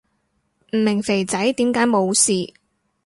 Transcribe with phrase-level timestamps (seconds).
[0.71, 2.55] 唔明肥仔點解冇事